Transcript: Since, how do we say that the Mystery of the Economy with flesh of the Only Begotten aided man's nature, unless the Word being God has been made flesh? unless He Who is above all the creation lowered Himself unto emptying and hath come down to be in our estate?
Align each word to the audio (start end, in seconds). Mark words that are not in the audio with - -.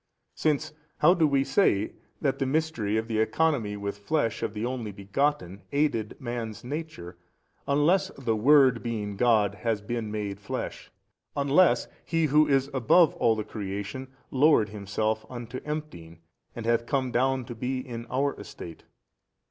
Since, 0.33 0.73
how 0.97 1.13
do 1.13 1.27
we 1.27 1.43
say 1.43 1.93
that 2.21 2.39
the 2.39 2.47
Mystery 2.47 2.97
of 2.97 3.07
the 3.07 3.19
Economy 3.19 3.77
with 3.77 3.99
flesh 3.99 4.41
of 4.41 4.55
the 4.55 4.65
Only 4.65 4.91
Begotten 4.91 5.61
aided 5.71 6.19
man's 6.19 6.63
nature, 6.63 7.19
unless 7.67 8.07
the 8.17 8.35
Word 8.35 8.81
being 8.81 9.15
God 9.15 9.53
has 9.53 9.79
been 9.79 10.09
made 10.09 10.39
flesh? 10.39 10.89
unless 11.35 11.87
He 12.03 12.25
Who 12.25 12.47
is 12.47 12.67
above 12.73 13.13
all 13.17 13.35
the 13.35 13.43
creation 13.43 14.07
lowered 14.31 14.69
Himself 14.69 15.23
unto 15.29 15.59
emptying 15.65 16.21
and 16.55 16.65
hath 16.65 16.87
come 16.87 17.11
down 17.11 17.45
to 17.45 17.53
be 17.53 17.77
in 17.79 18.07
our 18.09 18.33
estate? 18.41 18.85